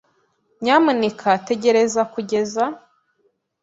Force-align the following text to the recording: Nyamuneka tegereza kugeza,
Nyamuneka 0.63 1.29
tegereza 1.47 2.01
kugeza, 2.13 2.63